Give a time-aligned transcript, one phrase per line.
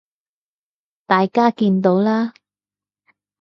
[1.05, 2.33] 大家見到啦